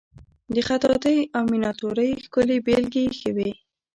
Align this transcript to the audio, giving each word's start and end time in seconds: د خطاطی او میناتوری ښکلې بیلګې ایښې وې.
د 0.53 0.55
خطاطی 0.67 1.17
او 1.37 1.43
میناتوری 1.51 2.09
ښکلې 2.23 2.57
بیلګې 2.65 3.01
ایښې 3.05 3.31
وې. 3.35 3.51